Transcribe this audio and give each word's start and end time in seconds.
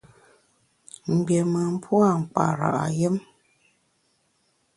Mgbiémùn 1.13 1.71
pua’ 1.83 2.09
mkpara’ 2.21 2.83
yùm. 2.99 3.15